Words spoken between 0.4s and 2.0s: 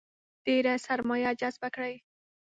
ډېره سرمایه جذبه کړي.